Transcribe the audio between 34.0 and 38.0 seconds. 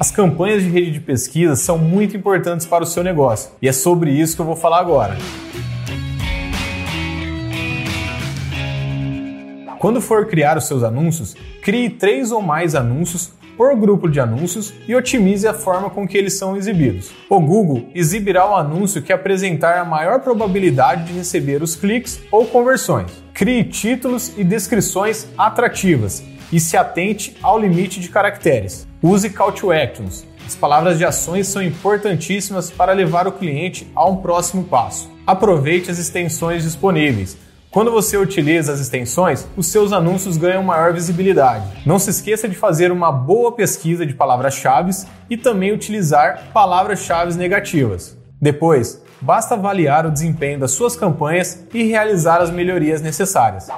um próximo passo. Aproveite as extensões disponíveis quando